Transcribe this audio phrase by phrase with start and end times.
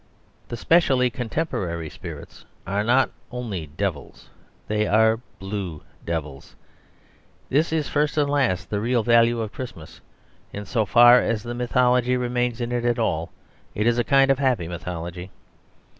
[0.47, 4.31] The specially contemporary spirits are not only devils,
[4.67, 6.55] they are blue devils.
[7.49, 10.01] This is, first and last, the real value of Christmas;
[10.53, 13.31] in so far as the mythology remains at all
[13.75, 15.29] it is a kind of happy mythology.